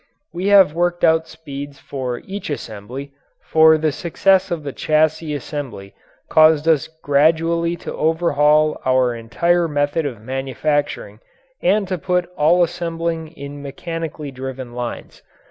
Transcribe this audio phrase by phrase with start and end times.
[0.33, 3.11] We have worked out speeds for each assembly,
[3.51, 5.93] for the success of the chassis assembly
[6.27, 11.19] caused us gradually to overhaul our entire method of manufacturing
[11.61, 15.21] and to put all assembling in mechanically driven lines.